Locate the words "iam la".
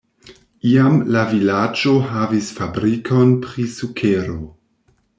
0.69-1.25